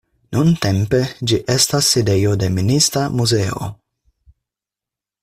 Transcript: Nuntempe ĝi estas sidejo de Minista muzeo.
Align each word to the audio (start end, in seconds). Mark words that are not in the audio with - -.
Nuntempe 0.35 1.01
ĝi 1.31 1.37
estas 1.57 1.91
sidejo 1.97 2.33
de 2.45 2.51
Minista 2.57 3.07
muzeo. 3.21 3.71